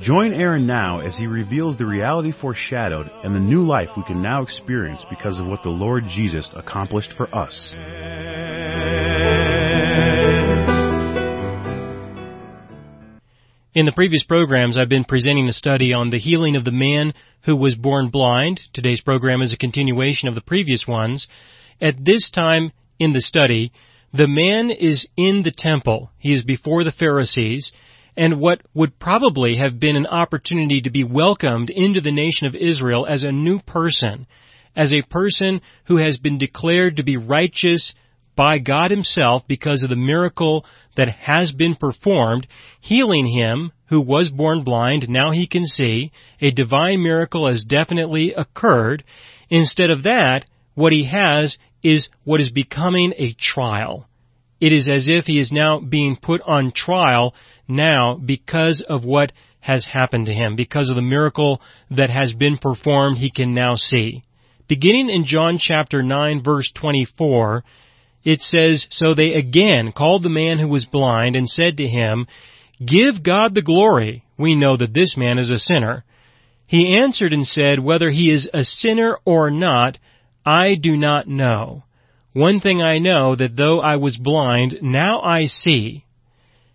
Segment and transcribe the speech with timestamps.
[0.00, 4.20] Join Aaron now as he reveals the reality foreshadowed and the new life we can
[4.20, 7.72] now experience because of what the Lord Jesus accomplished for us.
[13.74, 17.14] In the previous programs, I've been presenting a study on the healing of the man
[17.44, 18.60] who was born blind.
[18.74, 21.26] Today's program is a continuation of the previous ones.
[21.80, 23.72] At this time in the study,
[24.12, 26.10] the man is in the temple.
[26.18, 27.72] He is before the Pharisees
[28.16, 32.54] and what would probably have been an opportunity to be welcomed into the nation of
[32.54, 34.26] Israel as a new person,
[34.74, 37.92] as a person who has been declared to be righteous
[38.34, 40.64] by God Himself because of the miracle
[40.96, 42.46] that has been performed,
[42.80, 46.10] healing him who was born blind, now he can see.
[46.40, 49.04] A divine miracle has definitely occurred.
[49.48, 54.08] Instead of that, what he has is what is becoming a trial.
[54.60, 57.34] It is as if he is now being put on trial
[57.68, 62.56] now because of what has happened to him, because of the miracle that has been
[62.56, 64.22] performed, he can now see.
[64.68, 67.64] Beginning in John chapter 9 verse 24,
[68.24, 72.26] it says, So they again called the man who was blind and said to him,
[72.84, 74.24] Give God the glory.
[74.38, 76.04] We know that this man is a sinner.
[76.66, 79.98] He answered and said, Whether he is a sinner or not,
[80.44, 81.84] I do not know.
[82.36, 86.04] One thing I know, that though I was blind, now I see.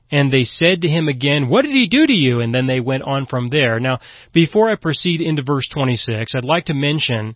[0.09, 2.40] And they said to him again, What did he do to you?
[2.40, 3.80] And then they went on from there.
[3.80, 4.00] Now,
[4.34, 7.36] before I proceed into verse 26, I'd like to mention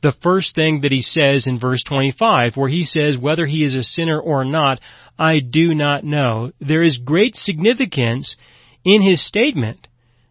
[0.00, 3.74] the first thing that he says in verse 25, where he says, Whether he is
[3.74, 4.80] a sinner or not,
[5.18, 6.52] I do not know.
[6.62, 8.34] There is great significance
[8.82, 9.88] in his statement.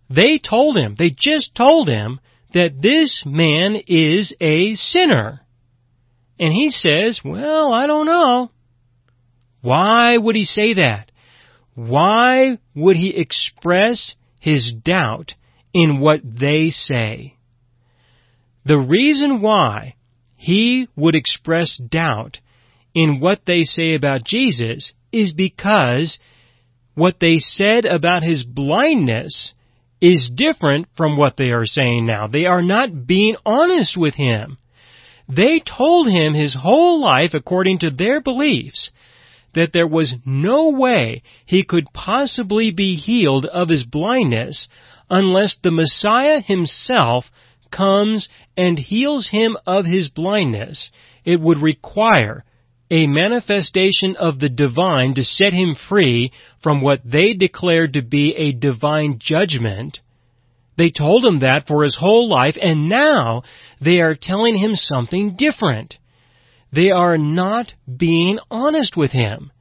[0.10, 2.20] They told him, they just told him,
[2.56, 5.42] that this man is a sinner.
[6.40, 8.52] And he says, Well, I don't know.
[9.62, 11.12] Why would he say that?
[11.74, 15.34] Why would he express his doubt
[15.74, 17.36] in what they say?
[18.66, 19.96] The reason why
[20.36, 22.40] he would express doubt
[22.94, 26.20] in what they say about Jesus is because
[26.96, 29.54] what they said about his blindness
[30.02, 32.28] is different from what they are saying now.
[32.28, 34.58] They are not being honest with him.
[35.28, 38.90] They told him his whole life, according to their beliefs,
[39.54, 44.68] that there was no way he could possibly be healed of his blindness
[45.10, 47.30] unless the Messiah himself
[47.72, 50.92] comes and heals him of his blindness.
[51.26, 52.44] It would require
[52.90, 58.34] a manifestation of the divine to set him free from what they declared to be
[58.36, 60.00] a divine judgment.
[60.78, 63.44] They told him that for his whole life, and now
[63.82, 65.96] they are telling him something different.
[66.72, 69.52] They are not being honest with him.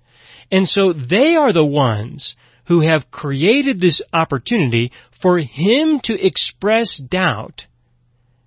[0.50, 6.98] And so they are the ones who have created this opportunity for him to express
[6.98, 7.64] doubt.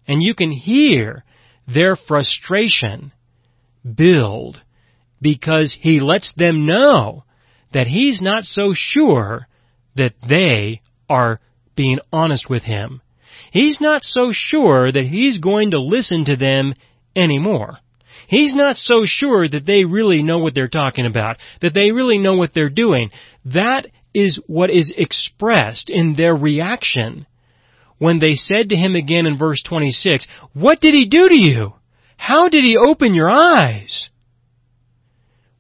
[0.08, 1.24] And you can hear
[1.68, 3.12] their frustration
[3.96, 4.62] build
[5.22, 7.24] because he lets them know
[7.74, 9.48] that he's not so sure
[9.96, 11.40] that they are
[11.76, 13.02] being honest with him.
[13.52, 16.74] He's not so sure that he's going to listen to them
[17.16, 17.78] anymore.
[18.28, 22.20] He's not so sure that they really know what they're talking about, that they really
[22.20, 23.10] know what they're doing.
[23.46, 27.26] That is what is expressed in their reaction
[27.98, 31.74] when they said to him again in verse 26, What did he do to you?
[32.18, 34.10] How did he open your eyes?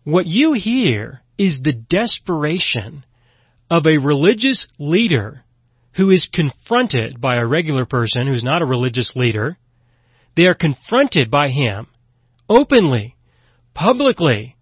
[0.04, 3.06] What you hear is the desperation
[3.70, 5.44] of a religious leader
[5.96, 9.58] who is confronted by a regular person who's not a religious leader.
[10.36, 11.88] They are confronted by him
[12.48, 13.16] openly,
[13.74, 14.56] publicly,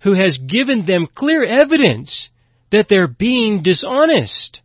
[0.00, 2.30] who has given them clear evidence
[2.70, 4.60] that they're being dishonest.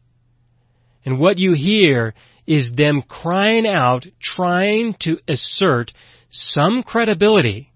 [1.06, 2.14] And what you hear
[2.46, 5.92] is them crying out, trying to assert
[6.30, 7.72] some credibility,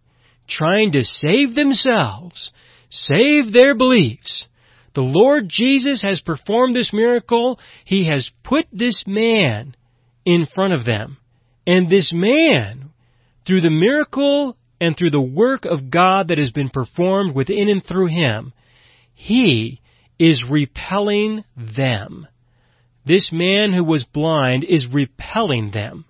[0.48, 2.52] trying to save themselves,
[2.90, 4.46] save their beliefs.
[4.98, 7.60] The Lord Jesus has performed this miracle.
[7.86, 9.76] He has put this man
[10.26, 11.18] in front of them.
[11.68, 12.90] And this man,
[13.46, 17.86] through the miracle and through the work of God that has been performed within and
[17.86, 18.54] through him,
[19.14, 19.82] he
[20.18, 22.28] is repelling them.
[23.06, 26.06] This man who was blind is repelling them.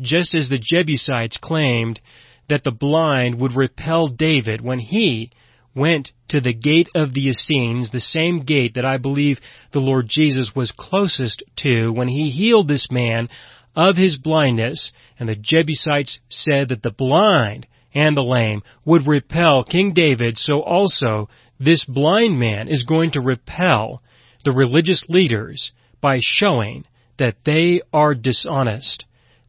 [0.00, 2.00] just as the Jebusites claimed
[2.48, 5.30] that the blind would repel David when he
[5.78, 9.38] went to the gate of the Essenes, the same gate that I believe
[9.72, 13.28] the Lord Jesus was closest to when he healed this man
[13.74, 19.64] of his blindness, and the Jebusites said that the blind and the lame would repel
[19.64, 21.28] King David, so also
[21.60, 24.02] this blind man is going to repel
[24.44, 26.84] the religious leaders by showing
[27.18, 29.04] that they are dishonest,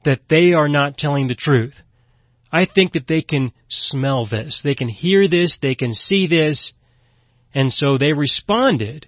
[0.05, 1.75] that they are not telling the truth.
[2.51, 4.62] I think that they can smell this.
[4.63, 5.60] They can hear this.
[5.62, 6.74] They can see this.
[7.54, 9.07] And so they responded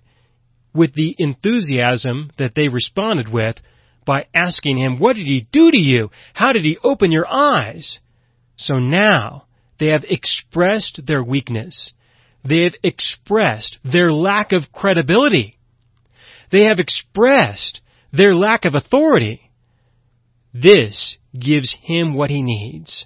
[0.73, 3.57] with the enthusiasm that they responded with
[4.05, 6.09] by asking him, what did he do to you?
[6.33, 7.99] How did he open your eyes?
[8.55, 9.45] So now
[9.79, 11.93] they have expressed their weakness.
[12.47, 15.57] They have expressed their lack of credibility.
[16.51, 19.51] They have expressed their lack of authority.
[20.53, 23.05] This gives him what he needs.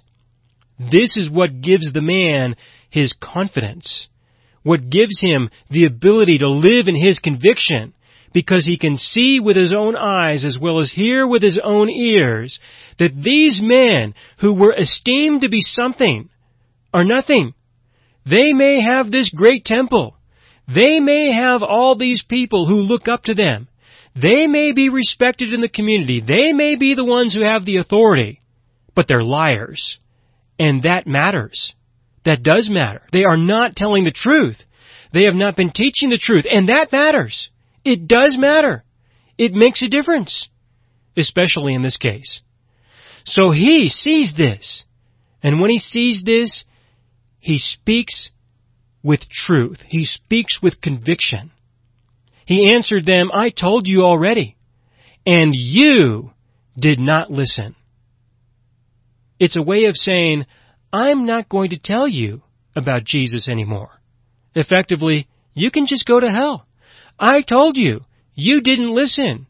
[0.78, 2.56] This is what gives the man
[2.90, 4.08] his confidence.
[4.62, 7.94] What gives him the ability to live in his conviction
[8.32, 11.88] because he can see with his own eyes as well as hear with his own
[11.88, 12.58] ears
[12.98, 16.28] that these men who were esteemed to be something
[16.92, 17.54] are nothing.
[18.28, 20.16] They may have this great temple.
[20.66, 23.68] They may have all these people who look up to them.
[24.14, 26.20] They may be respected in the community.
[26.20, 28.40] They may be the ones who have the authority.
[28.94, 29.98] But they're liars.
[30.58, 31.74] And that matters.
[32.24, 33.02] That does matter.
[33.12, 34.56] They are not telling the truth.
[35.12, 36.44] They have not been teaching the truth.
[36.50, 37.50] And that matters.
[37.84, 38.84] It does matter.
[39.38, 40.48] It makes a difference.
[41.16, 42.40] Especially in this case.
[43.24, 44.84] So he sees this.
[45.42, 46.64] And when he sees this,
[47.38, 48.30] he speaks
[49.02, 49.78] with truth.
[49.86, 51.52] He speaks with conviction.
[52.44, 54.56] He answered them, I told you already,
[55.24, 56.32] and you
[56.76, 57.75] did not listen.
[59.38, 60.46] It's a way of saying,
[60.92, 62.42] I'm not going to tell you
[62.74, 63.90] about Jesus anymore.
[64.54, 66.66] Effectively, you can just go to hell.
[67.18, 68.00] I told you.
[68.34, 69.46] You didn't listen.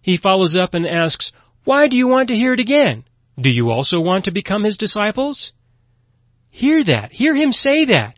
[0.00, 1.32] He follows up and asks,
[1.64, 3.04] Why do you want to hear it again?
[3.38, 5.52] Do you also want to become his disciples?
[6.50, 7.12] Hear that.
[7.12, 8.14] Hear him say that.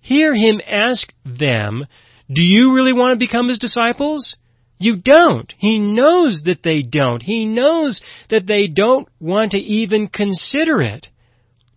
[0.00, 1.86] Hear him ask them,
[2.30, 4.36] Do you really want to become his disciples?
[4.78, 5.52] You don't.
[5.58, 7.22] He knows that they don't.
[7.22, 11.08] He knows that they don't want to even consider it.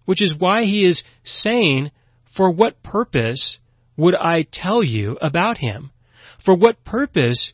[0.05, 1.91] Which is why he is saying,
[2.35, 3.57] For what purpose
[3.95, 5.91] would I tell you about him?
[6.43, 7.53] For what purpose,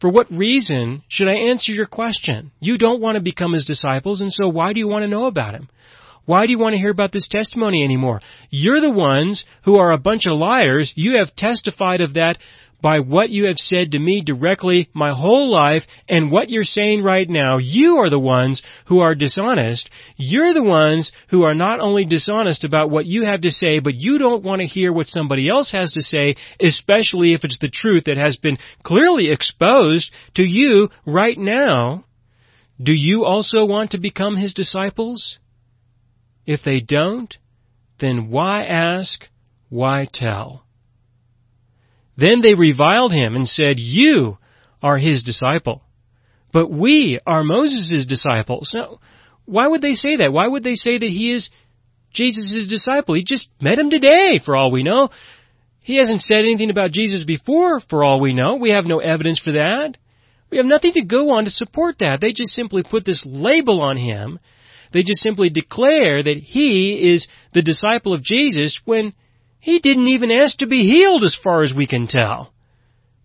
[0.00, 2.50] for what reason should I answer your question?
[2.60, 5.26] You don't want to become his disciples, and so why do you want to know
[5.26, 5.68] about him?
[6.24, 8.20] Why do you want to hear about this testimony anymore?
[8.50, 10.92] You're the ones who are a bunch of liars.
[10.94, 12.38] You have testified of that
[12.82, 17.02] by what you have said to me directly my whole life and what you're saying
[17.02, 17.58] right now.
[17.58, 19.88] You are the ones who are dishonest.
[20.16, 23.94] You're the ones who are not only dishonest about what you have to say, but
[23.94, 27.70] you don't want to hear what somebody else has to say, especially if it's the
[27.72, 32.04] truth that has been clearly exposed to you right now.
[32.82, 35.38] Do you also want to become his disciples?
[36.44, 37.36] If they don't,
[38.00, 39.28] then why ask?
[39.68, 40.64] Why tell?
[42.16, 44.38] Then they reviled him and said, You
[44.82, 45.82] are his disciple.
[46.52, 48.70] But we are Moses' disciples.
[48.74, 48.98] Now,
[49.46, 50.32] why would they say that?
[50.32, 51.50] Why would they say that he is
[52.12, 53.14] Jesus' disciple?
[53.14, 55.08] He just met him today, for all we know.
[55.80, 58.56] He hasn't said anything about Jesus before, for all we know.
[58.56, 59.96] We have no evidence for that.
[60.50, 62.20] We have nothing to go on to support that.
[62.20, 64.38] They just simply put this label on him.
[64.92, 69.14] They just simply declare that he is the disciple of Jesus when
[69.62, 72.52] he didn't even ask to be healed as far as we can tell.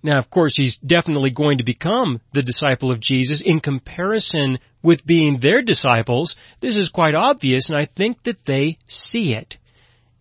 [0.04, 5.04] Now, of course, he's definitely going to become the disciple of Jesus in comparison with
[5.04, 6.36] being their disciples.
[6.62, 9.58] This is quite obvious, and I think that they see it.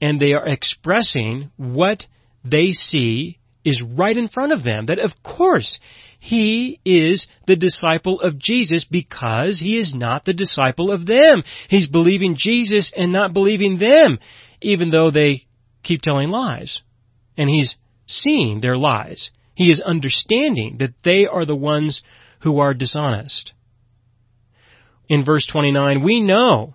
[0.00, 2.06] And they are expressing what
[2.42, 4.86] they see is right in front of them.
[4.86, 5.78] That, of course,
[6.18, 11.44] he is the disciple of Jesus because he is not the disciple of them.
[11.68, 14.18] He's believing Jesus and not believing them,
[14.62, 15.42] even though they
[15.86, 16.80] keep telling lies.
[17.36, 17.76] And he's
[18.06, 19.30] seeing their lies.
[19.54, 22.02] He is understanding that they are the ones
[22.40, 23.52] who are dishonest.
[25.08, 26.74] In verse 29, we know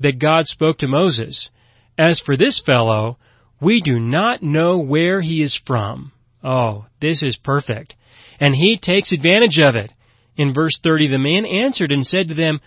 [0.00, 1.50] that God spoke to Moses,
[1.96, 3.18] As for this fellow,
[3.60, 6.12] we do not know where he is from.
[6.42, 7.94] Oh, this is perfect.
[8.38, 9.92] And he takes advantage of it.
[10.36, 12.60] In verse 30, the man answered and said to them,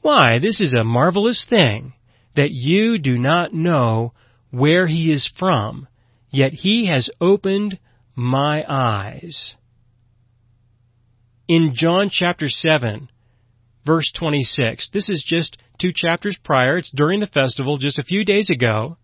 [0.00, 1.92] Why, this is a marvelous thing,
[2.34, 4.12] that you do not know
[4.52, 5.88] where he is from,
[6.30, 7.78] yet he has opened
[8.14, 9.56] my eyes.
[11.48, 13.08] In John chapter 7,
[13.84, 14.90] verse 26.
[14.92, 16.78] This is just two chapters prior.
[16.78, 18.98] It's during the festival, just a few days ago.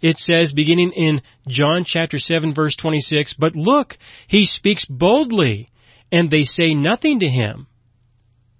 [0.00, 3.96] It says, beginning in John chapter 7 verse 26, But look,
[4.28, 5.70] he speaks boldly,
[6.12, 7.66] and they say nothing to him.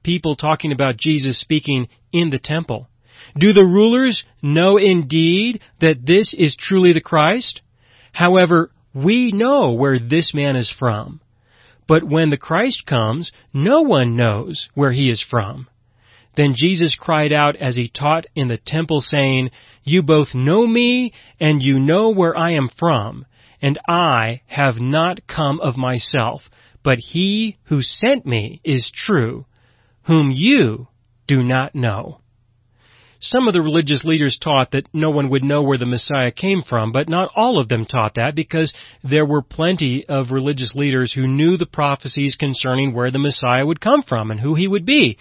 [0.02, 2.88] People talking about Jesus speaking in the temple.
[3.38, 7.60] Do the rulers know indeed that this is truly the Christ?
[8.12, 11.20] However, we know where this man is from.
[11.86, 15.68] But when the Christ comes, no one knows where he is from.
[16.34, 19.50] Then Jesus cried out as he taught in the temple saying,
[19.84, 23.24] You both know me and you know where I am from,
[23.62, 26.50] and I have not come of myself,
[26.82, 29.46] but he who sent me is true,
[30.04, 30.88] whom you
[31.26, 32.20] do not know.
[33.28, 36.62] Some of the religious leaders taught that no one would know where the Messiah came
[36.62, 41.12] from, but not all of them taught that because there were plenty of religious leaders
[41.12, 44.86] who knew the prophecies concerning where the Messiah would come from and who he would
[44.86, 45.18] be.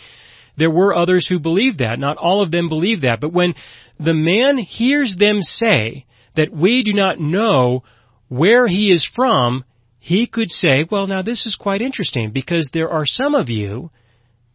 [0.55, 1.97] There were others who believed that.
[1.97, 3.19] Not all of them believed that.
[3.19, 3.55] But when
[3.99, 7.83] the man hears them say that we do not know
[8.27, 9.63] where he is from,
[9.99, 13.89] he could say, well, now this is quite interesting because there are some of you,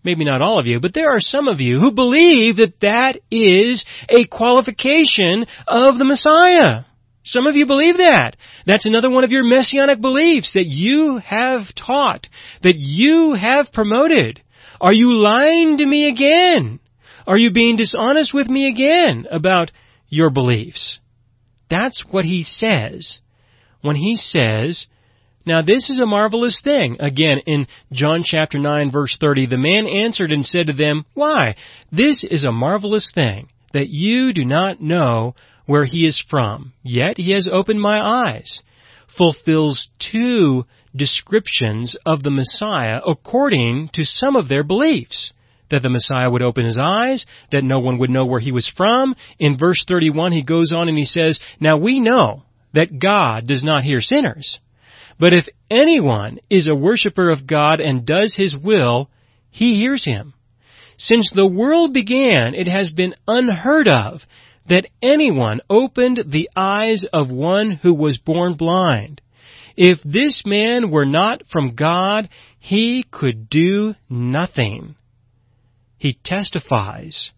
[0.04, 3.18] maybe not all of you, but there are some of you who believe that that
[3.30, 6.84] is a qualification of the Messiah.
[7.22, 8.36] Some of you believe that.
[8.66, 12.28] That's another one of your messianic beliefs that you have taught,
[12.62, 14.42] that you have promoted.
[14.80, 16.80] Are you lying to me again?
[17.26, 19.70] Are you being dishonest with me again about
[20.08, 20.98] your beliefs?
[21.68, 23.20] That's what he says
[23.82, 24.86] when he says,
[25.50, 26.98] now this is a marvelous thing.
[27.00, 31.56] Again, in John chapter 9 verse 30, the man answered and said to them, Why?
[31.90, 35.34] This is a marvelous thing, that you do not know
[35.66, 36.72] where he is from.
[36.84, 38.60] Yet he has opened my eyes.
[39.18, 45.32] Fulfills two descriptions of the Messiah according to some of their beliefs.
[45.70, 48.70] That the Messiah would open his eyes, that no one would know where he was
[48.76, 49.16] from.
[49.40, 53.64] In verse 31 he goes on and he says, Now we know that God does
[53.64, 54.58] not hear sinners.
[55.20, 59.10] But if anyone is a worshiper of God and does his will,
[59.50, 60.32] he hears him.
[60.96, 64.22] Since the world began, it has been unheard of
[64.68, 69.20] that anyone opened the eyes of one who was born blind.
[69.76, 74.96] If this man were not from God, he could do nothing.
[75.98, 77.30] He testifies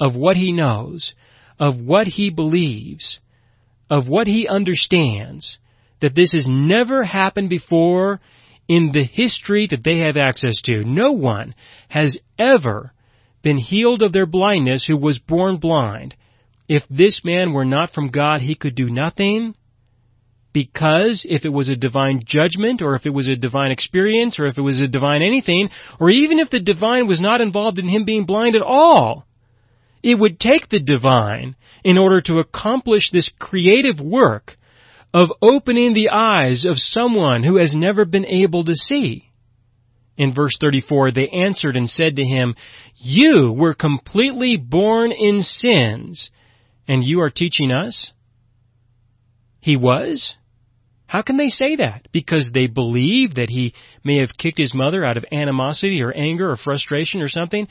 [0.00, 1.14] of what he knows,
[1.58, 3.20] of what he believes,
[3.88, 5.58] of what he understands,
[6.00, 8.20] that this has never happened before
[8.68, 10.84] in the history that they have access to.
[10.84, 11.54] No one
[11.88, 12.92] has ever
[13.42, 16.14] been healed of their blindness who was born blind.
[16.68, 19.54] If this man were not from God, he could do nothing
[20.52, 24.46] because if it was a divine judgment or if it was a divine experience or
[24.46, 25.68] if it was a divine anything
[26.00, 29.26] or even if the divine was not involved in him being blind at all,
[30.02, 34.56] it would take the divine in order to accomplish this creative work
[35.16, 39.30] of opening the eyes of someone who has never been able to see.
[40.18, 42.54] In verse 34, they answered and said to him,
[42.96, 46.30] You were completely born in sins,
[46.86, 48.12] and you are teaching us?
[49.58, 50.34] He was?
[51.06, 52.08] How can they say that?
[52.12, 53.72] Because they believe that he
[54.04, 57.68] may have kicked his mother out of animosity or anger or frustration or something?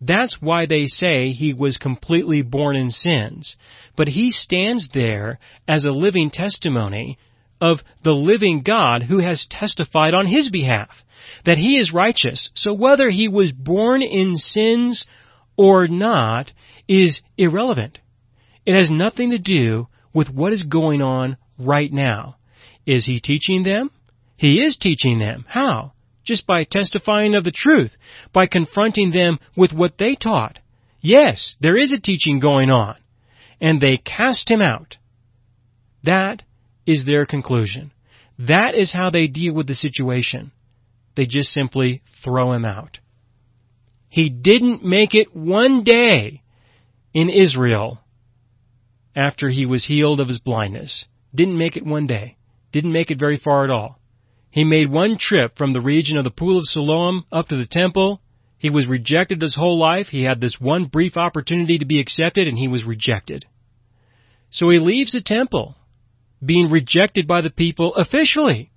[0.00, 3.56] That's why they say he was completely born in sins.
[3.96, 7.18] But he stands there as a living testimony
[7.60, 10.90] of the living God who has testified on his behalf
[11.44, 12.50] that he is righteous.
[12.54, 15.04] So whether he was born in sins
[15.56, 16.52] or not
[16.86, 17.98] is irrelevant.
[18.66, 22.36] It has nothing to do with what is going on right now.
[22.84, 23.90] Is he teaching them?
[24.36, 25.44] He is teaching them.
[25.48, 25.92] How?
[26.26, 27.96] Just by testifying of the truth,
[28.32, 30.58] by confronting them with what they taught.
[31.00, 32.96] Yes, there is a teaching going on.
[33.60, 34.98] And they cast him out.
[36.04, 36.42] That
[36.84, 37.92] is their conclusion.
[38.38, 40.52] That is how they deal with the situation.
[41.16, 42.98] They just simply throw him out.
[44.10, 46.42] He didn't make it one day
[47.14, 48.00] in Israel
[49.14, 51.06] after he was healed of his blindness.
[51.34, 52.36] Didn't make it one day
[52.76, 53.98] didn't make it very far at all.
[54.56, 57.66] He made one trip from the region of the Pool of Siloam up to the
[57.66, 58.22] temple.
[58.56, 60.06] He was rejected his whole life.
[60.06, 63.44] He had this one brief opportunity to be accepted and he was rejected.
[64.48, 65.76] So he leaves the temple,
[66.42, 68.70] being rejected by the people officially.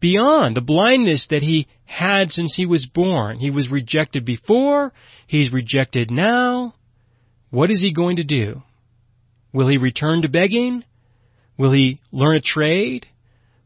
[0.00, 3.38] Beyond the blindness that he had since he was born.
[3.38, 4.92] He was rejected before,
[5.24, 6.74] he's rejected now.
[7.50, 8.64] What is he going to do?
[9.52, 10.82] Will he return to begging?
[11.56, 13.06] Will he learn a trade?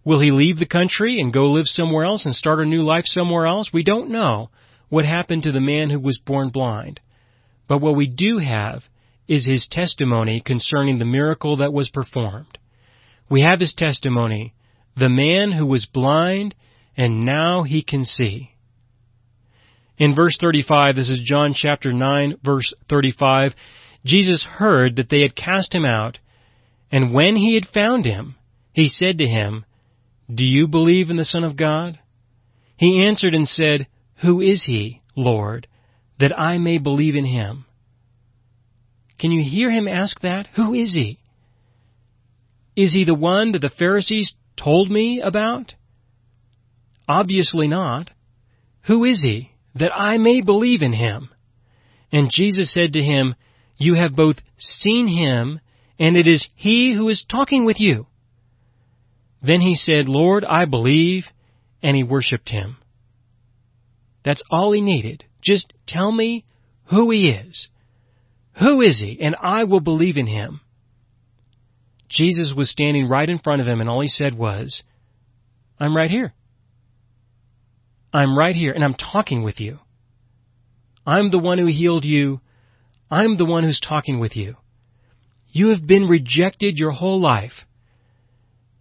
[0.04, 3.04] Will he leave the country and go live somewhere else and start a new life
[3.06, 3.70] somewhere else?
[3.72, 4.50] We don't know.
[4.90, 7.00] what happened to the man who was born blind.
[7.66, 8.84] But what we do have
[9.26, 12.58] is his testimony concerning the miracle that was performed.
[13.28, 14.54] We have his testimony,
[14.96, 16.54] the man who was blind
[16.96, 18.50] and now he can see.
[19.96, 23.54] In verse 35, this is John chapter 9 verse 35,
[24.04, 26.18] Jesus heard that they had cast him out,
[26.92, 28.34] and when he had found him,
[28.72, 29.64] he said to him,
[30.32, 31.98] Do you believe in the Son of God?
[32.76, 33.86] He answered and said,
[34.22, 35.66] Who is he, Lord,
[36.18, 37.66] that I may believe in him?
[39.18, 40.48] Can you hear him ask that?
[40.56, 41.18] Who is he?
[42.76, 45.74] Is he the one that the Pharisees told me about?
[47.08, 48.10] Obviously not.
[48.86, 51.28] Who is he, that I may believe in him?
[52.10, 53.34] And Jesus said to him,
[53.76, 55.60] You have both seen him,
[55.98, 58.06] and it is he who is talking with you.
[59.44, 61.26] Then he said, Lord, I believe,
[61.82, 62.78] and he worshiped him.
[64.24, 65.24] That's all he needed.
[65.42, 66.46] Just tell me
[66.86, 67.68] who he is.
[68.58, 69.18] Who is he?
[69.20, 70.60] And I will believe in him.
[72.08, 74.82] Jesus was standing right in front of him, and all he said was,
[75.78, 76.32] I'm right here.
[78.12, 79.78] I'm right here, and I'm talking with you.
[81.06, 82.40] I'm the one who healed you.
[83.10, 84.56] I'm the one who's talking with you.
[85.50, 87.66] You have been rejected your whole life.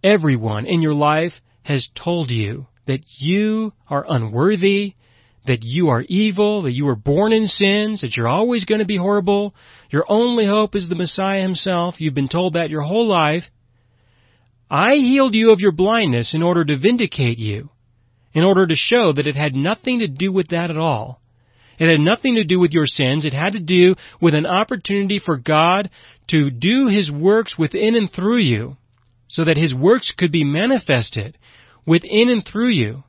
[0.04, 1.32] Everyone in your life
[1.62, 4.96] has told you that you are unworthy,
[5.46, 8.84] that you are evil, that you were born in sins, that you're always going to
[8.84, 9.54] be horrible.
[9.88, 11.94] Your only hope is the Messiah himself.
[11.98, 13.44] You've been told that your whole life.
[14.70, 17.70] I healed you of your blindness in order to vindicate you,
[18.34, 21.22] in order to show that it had nothing to do with that at all.
[21.78, 23.24] It had nothing to do with your sins.
[23.24, 25.88] It had to do with an opportunity for God
[26.28, 28.76] to do His works within and through you,
[29.28, 31.38] so that His works could be manifested
[31.86, 33.04] within and through you.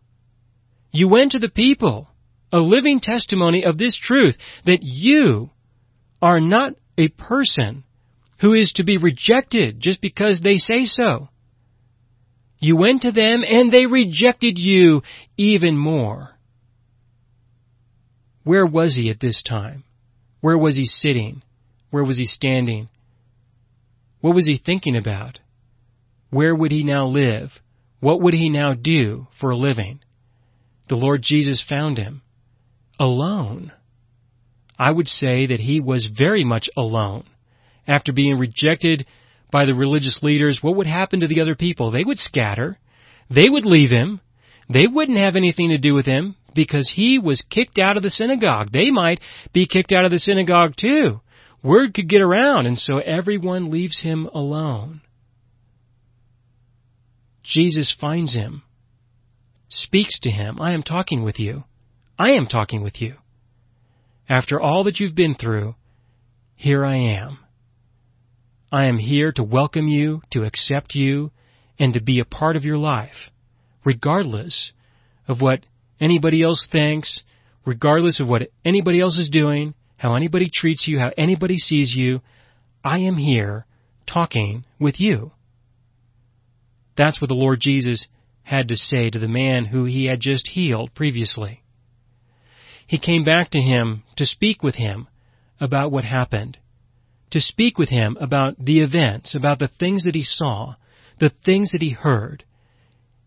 [0.92, 2.08] You went to the people
[2.52, 5.50] a living testimony of this truth that you
[6.22, 7.84] are not a person
[8.40, 11.30] who is to be rejected just because they say so.
[12.60, 15.04] You went to them and they rejected you
[15.38, 16.32] even more.
[18.44, 19.84] Where was he at this time?
[20.40, 21.42] Where was he sitting?
[21.90, 22.90] Where was he standing?
[24.22, 25.40] What was he thinking about?
[26.30, 27.52] Where would he now live?
[28.00, 30.00] What would he now do for a living?
[30.90, 32.22] The Lord Jesus found him
[33.00, 33.72] alone.
[34.78, 37.24] I would say that he was very much alone.
[37.88, 39.06] After being rejected
[39.52, 41.92] by the religious leaders, what would happen to the other people?
[41.92, 42.78] They would scatter.
[43.30, 44.20] They would leave him.
[44.72, 48.10] They wouldn't have anything to do with him because he was kicked out of the
[48.10, 48.72] synagogue.
[48.72, 49.20] They might
[49.54, 51.22] be kicked out of the synagogue too.
[51.64, 55.02] Word could get around and so everyone leaves him alone.
[57.46, 58.64] Jesus finds him,
[59.70, 61.64] speaks to him, I am talking with you.
[62.18, 63.16] I am talking with you.
[64.28, 65.76] After all that you've been through,
[66.56, 67.38] here I am.
[68.72, 71.32] I am here to welcome you, to accept you,
[71.78, 73.30] and to be a part of your life,
[73.84, 74.72] regardless
[75.28, 75.60] of what
[76.00, 77.22] anybody else thinks,
[77.66, 82.22] regardless of what anybody else is doing, how anybody treats you, how anybody sees you.
[82.84, 83.66] I am here
[84.08, 85.32] talking with you.
[86.96, 88.08] That's what the Lord Jesus
[88.44, 91.64] had to say to the man who he had just healed previously
[92.88, 95.08] he came back to him to speak with him
[95.60, 96.58] about what happened,
[97.32, 100.76] to speak with him about the events, about the things that he saw,
[101.20, 102.44] the things that he heard.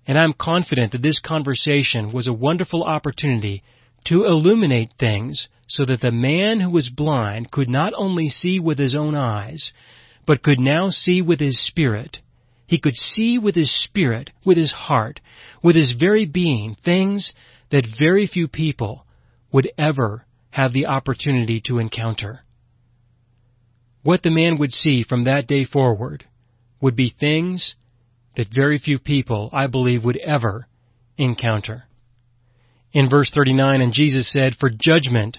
[0.07, 3.63] And I'm confident that this conversation was a wonderful opportunity
[4.05, 8.79] to illuminate things so that the man who was blind could not only see with
[8.79, 9.73] his own eyes,
[10.25, 12.21] but could now see with his spirit.
[12.69, 15.21] He could see with his spirit, with his heart,
[15.63, 17.33] with his very being, things
[17.71, 19.07] that very few people
[19.51, 22.41] would ever have the opportunity to encounter.
[24.03, 26.27] What the man would see from that day forward
[26.79, 27.75] would be things
[28.37, 30.69] that very few people, I believe, would ever
[31.17, 31.85] encounter.
[32.93, 35.39] In verse 39, and Jesus said, For judgment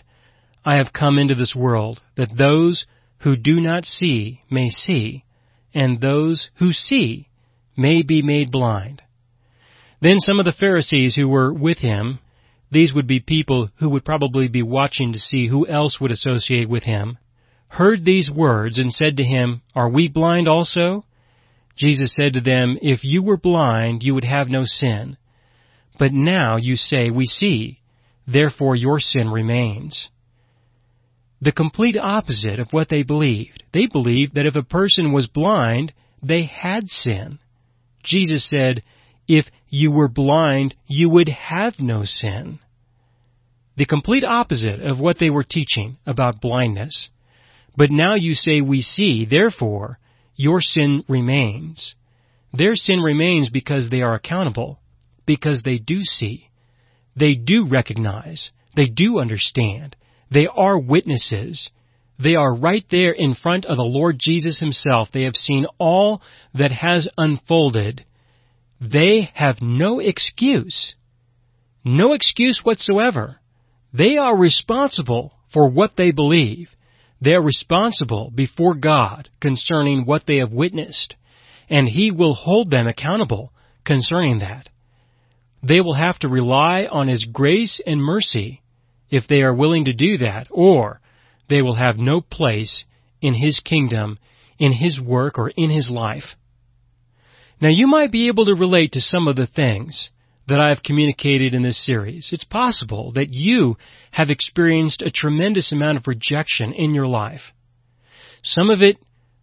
[0.66, 2.86] I have come into this world, that those
[3.20, 5.26] who do not see may see,
[5.74, 7.28] and those who see
[7.78, 9.02] may be made blind.
[10.02, 12.20] Then some of the Pharisees who were with him
[12.72, 16.70] these would be people who would probably be watching to see who else would associate
[16.70, 17.18] with him,
[17.68, 21.06] heard these words and said to him, Are we blind also?
[21.76, 25.18] Jesus said to them, If you were blind, you would have no sin.
[25.98, 27.80] But now you say, We see,
[28.28, 30.10] therefore your sin remains.
[31.42, 33.64] The complete opposite of what they believed.
[33.72, 37.40] They believed that if a person was blind, they had sin.
[38.04, 38.84] Jesus said,
[39.28, 42.60] if you were blind, you would have no sin.
[43.80, 47.10] the complete opposite of what they were teaching about blindness.
[47.78, 50.00] But now you say we see, therefore,
[50.36, 51.96] your sin remains.
[52.52, 54.82] Their sin remains because they are accountable,
[55.26, 56.50] because they do see.
[57.16, 58.52] They do recognize.
[58.76, 59.96] They do understand.
[60.32, 61.70] They are witnesses.
[62.22, 65.10] They are right there in front of the Lord Jesus Himself.
[65.12, 66.22] They have seen all
[66.54, 68.06] that has unfolded.
[68.82, 70.96] They have no excuse.
[71.84, 73.38] No excuse whatsoever.
[73.94, 76.70] They are responsible for what they believe.
[77.22, 81.16] They are responsible before God concerning what they have witnessed,
[81.70, 83.52] and He will hold them accountable
[83.84, 84.70] concerning that.
[85.64, 88.62] They will have to rely on His grace and mercy
[89.10, 91.00] if they are willing to do that, or
[91.50, 92.86] they will have no place
[93.22, 94.20] in His kingdom,
[94.58, 96.36] in His work, or in His life.
[97.62, 100.10] Now you might be able to relate to some of the things
[100.48, 102.30] that I have communicated in this series.
[102.32, 103.78] It's possible that you
[104.12, 107.54] have experienced a tremendous amount of rejection in your life.
[108.42, 108.98] Some of it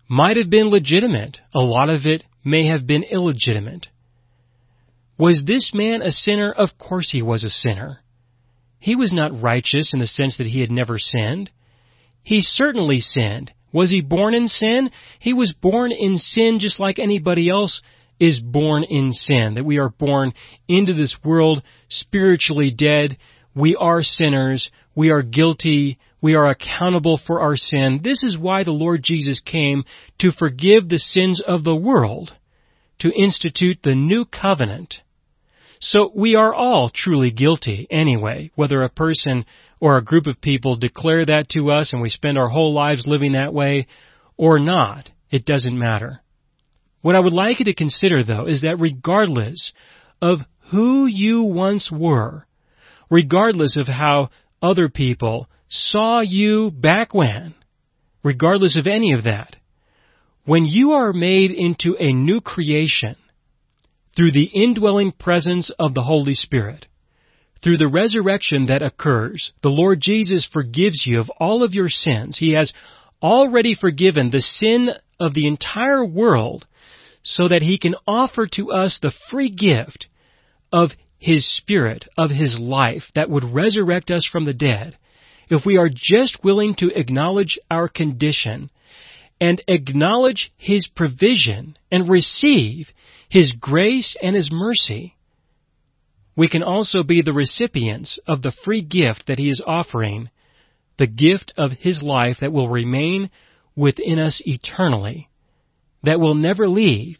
[0.08, 1.38] might have been legitimate.
[1.54, 3.86] A lot of it may have been illegitimate.
[5.18, 6.52] Was this man a sinner?
[6.52, 8.00] Of course he was a sinner.
[8.78, 11.50] He was not righteous in the sense that he had never sinned.
[12.22, 13.52] He certainly sinned.
[13.72, 14.90] Was he born in sin?
[15.18, 17.80] He was born in sin just like anybody else
[18.18, 20.32] is born in sin, that we are born
[20.68, 23.18] into this world spiritually dead.
[23.54, 24.70] We are sinners.
[24.94, 25.98] We are guilty.
[26.22, 28.00] We are accountable for our sin.
[28.02, 29.84] This is why the Lord Jesus came
[30.18, 32.32] to forgive the sins of the world,
[33.00, 35.02] to institute the new covenant.
[35.80, 39.44] So we are all truly guilty anyway, whether a person
[39.80, 43.06] or a group of people declare that to us and we spend our whole lives
[43.06, 43.86] living that way
[44.36, 45.10] or not.
[45.30, 46.20] It doesn't matter.
[47.02, 49.72] What I would like you to consider though is that regardless
[50.20, 52.46] of who you once were,
[53.10, 54.30] regardless of how
[54.62, 57.54] other people saw you back when,
[58.22, 59.56] regardless of any of that,
[60.44, 63.16] when you are made into a new creation
[64.16, 66.86] through the indwelling presence of the Holy Spirit,
[67.62, 72.38] through the resurrection that occurs, the Lord Jesus forgives you of all of your sins.
[72.38, 72.72] He has
[73.22, 76.66] already forgiven the sin of the entire world
[77.22, 80.06] so that he can offer to us the free gift
[80.72, 84.96] of his spirit, of his life that would resurrect us from the dead,
[85.48, 88.70] if we are just willing to acknowledge our condition
[89.40, 92.88] and acknowledge his provision and receive
[93.28, 95.16] his grace and his mercy,
[96.36, 100.30] we can also be the recipients of the free gift that he is offering,
[100.98, 103.30] the gift of his life that will remain
[103.74, 105.28] within us eternally
[106.06, 107.18] that will never leave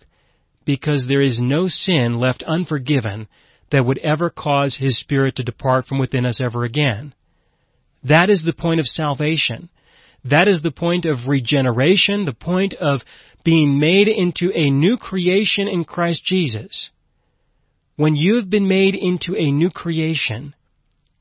[0.65, 3.27] because there is no sin left unforgiven
[3.71, 7.13] that would ever cause His Spirit to depart from within us ever again.
[8.05, 9.69] That is the point of salvation.
[10.25, 13.03] That is the point of regeneration, the point of
[13.45, 16.91] being made into a new creation in Christ Jesus.
[17.97, 20.55] When you have been made into a new creation,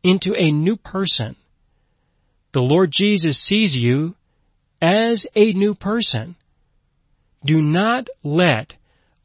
[0.03, 1.36] into a new person,
[2.53, 4.15] the Lord Jesus sees you
[4.81, 6.36] as a new person.
[7.43, 8.75] Do not let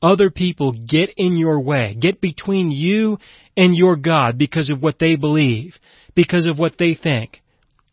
[0.03, 3.19] other people get in your way, get between you
[3.57, 5.77] and your God because of what they believe,
[6.15, 7.43] because of what they think,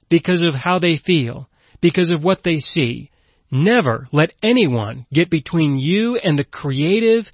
[0.09, 1.49] because of how they feel,
[1.81, 3.11] because of what they see.
[3.51, 7.25] Never let anyone get between you and the creative,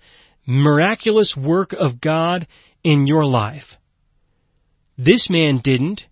[0.46, 2.48] miraculous work of God
[2.84, 3.66] in your life.
[4.98, 6.04] This man didn't.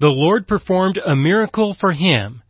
[0.00, 2.42] The Lord performed a miracle for him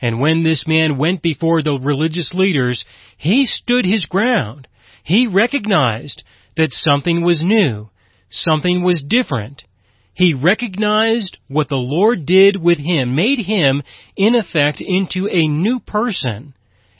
[0.00, 2.84] and when this man went before the religious leaders,
[3.16, 4.68] he stood his ground.
[5.02, 6.22] He recognized
[6.56, 7.90] that something was new,
[8.30, 9.64] something was different.
[10.18, 13.84] He recognized what the Lord did with him, made him,
[14.16, 16.54] in effect, into a new person,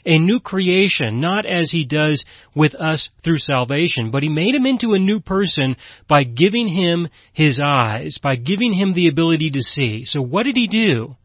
[0.05, 2.23] a new creation, not as he does
[2.55, 5.75] with us through salvation, but he made him into a new person
[6.07, 10.05] by giving him his eyes, by giving him the ability to see.
[10.05, 11.17] So what did he do?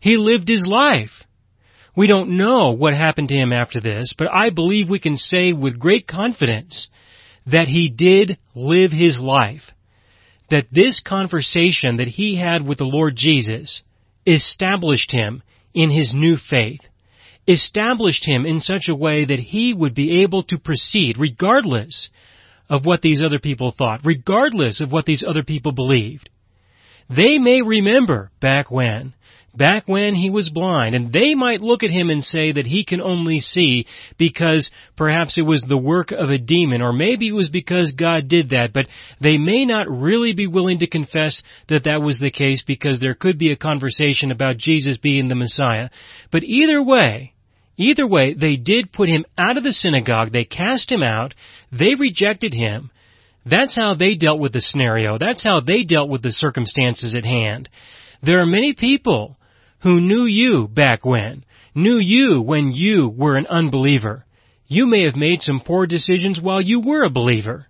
[0.00, 1.24] He lived his life.
[1.96, 5.54] We don't know what happened to him after this, but I believe we can say
[5.54, 6.88] with great confidence
[7.46, 9.62] that he did live his life.
[10.52, 13.80] That this conversation that he had with the Lord Jesus
[14.26, 16.82] established him in his new faith,
[17.48, 22.10] established him in such a way that he would be able to proceed regardless
[22.68, 26.28] of what these other people thought, regardless of what these other people believed.
[27.08, 29.14] They may remember back when
[29.54, 30.94] back when he was blind.
[30.94, 33.86] And they might look at him and say that he can only see
[34.18, 38.28] because perhaps it was the work of a demon, or maybe it was because God
[38.28, 38.86] did that, but
[39.20, 43.14] they may not really be willing to confess that that was the case because there
[43.14, 45.90] could be a conversation about Jesus being the Messiah.
[46.30, 47.34] But either way,
[47.76, 51.34] Either way, they did put him out of the synagogue, they cast him out,
[51.72, 52.90] they rejected him.
[53.44, 55.18] That's how they dealt with the scenario.
[55.18, 57.68] That's how they dealt with the circumstances at hand.
[58.22, 59.36] There are many people
[59.82, 64.24] who knew you back when, knew you when you were an unbeliever.
[64.66, 67.66] You may have made some poor decisions while you were a believer.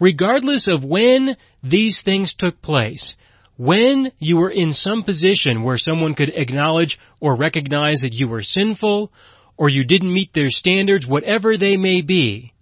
[0.00, 3.14] Regardless of when these things took place,
[3.56, 8.42] when you were in some position where someone could acknowledge or recognize that you were
[8.42, 9.12] sinful,
[9.56, 12.52] or you didn't meet their standards, whatever they may be,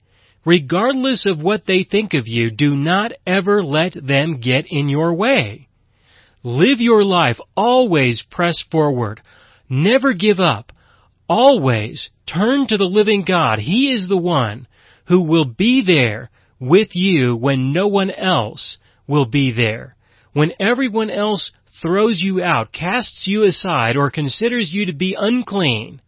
[0.45, 5.15] regardless of what they think of you, do not ever let them get in your
[5.15, 5.69] way.
[6.43, 7.39] Live your life.
[7.57, 9.21] Always press forward.
[9.69, 10.73] Never give up.
[11.29, 13.59] Always turn to the living God.
[13.59, 14.67] He is the one
[15.07, 18.77] who will be there with you when no one else
[19.07, 19.97] will be there.
[20.33, 21.51] When everyone else
[21.81, 26.01] throws you out, casts you aside, or considers you to be unclean,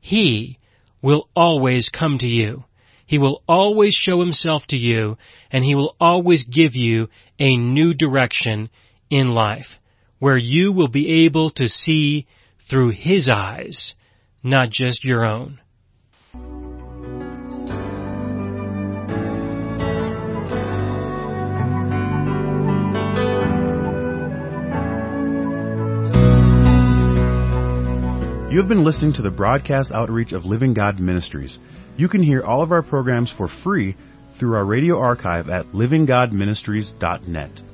[0.00, 0.58] He
[1.02, 2.64] will always come to you.
[3.06, 5.16] He will always show Himself to you,
[5.50, 8.70] and He will always give you a new direction
[9.14, 9.78] in life,
[10.18, 12.26] where you will be able to see
[12.68, 13.94] through His eyes,
[14.42, 15.60] not just your own.
[28.50, 31.58] You have been listening to the broadcast outreach of Living God Ministries.
[31.96, 33.96] You can hear all of our programs for free
[34.40, 37.73] through our radio archive at livinggodministries.net.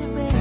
[0.00, 0.33] you.